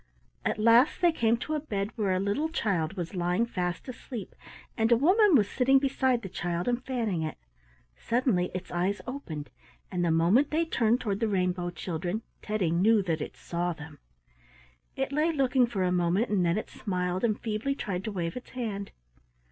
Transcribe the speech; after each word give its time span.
At 0.43 0.57
last 0.57 0.99
they 0.99 1.11
came 1.11 1.37
to 1.37 1.53
a 1.53 1.59
bed 1.59 1.91
where 1.95 2.15
a 2.15 2.19
little 2.19 2.49
child 2.49 2.93
was 2.97 3.13
lying 3.13 3.45
fast 3.45 3.87
asleep, 3.87 4.33
and 4.75 4.91
a 4.91 4.97
woman 4.97 5.35
was 5.35 5.47
sitting 5.47 5.77
beside 5.77 6.23
the 6.23 6.27
child 6.27 6.67
and 6.67 6.83
fanning 6.83 7.21
it. 7.21 7.37
Suddenly 7.97 8.49
its 8.55 8.71
eyes 8.71 8.99
opened, 9.05 9.51
and 9.91 10.03
the 10.03 10.09
moment 10.09 10.49
they 10.49 10.65
turned 10.65 11.01
toward 11.01 11.19
the 11.19 11.27
rainbow 11.27 11.69
children, 11.69 12.23
Teddy 12.41 12.71
knew 12.71 13.03
that 13.03 13.21
it 13.21 13.37
saw 13.37 13.73
them. 13.73 13.99
It 14.95 15.11
lay 15.11 15.31
looking 15.31 15.67
for 15.67 15.83
a 15.83 15.91
moment 15.91 16.31
and 16.31 16.43
then 16.43 16.57
it 16.57 16.71
smiled 16.71 17.23
and 17.23 17.39
feebly 17.39 17.75
tried 17.75 18.03
to 18.05 18.11
wave 18.11 18.35
its 18.35 18.49
hand. 18.49 18.89